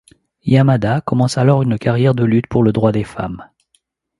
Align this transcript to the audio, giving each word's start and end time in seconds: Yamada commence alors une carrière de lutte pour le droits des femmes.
Yamada 0.43 0.99
commence 1.01 1.37
alors 1.37 1.61
une 1.61 1.77
carrière 1.77 2.15
de 2.15 2.25
lutte 2.25 2.47
pour 2.47 2.63
le 2.63 2.71
droits 2.71 2.91
des 2.91 3.03
femmes. 3.03 3.47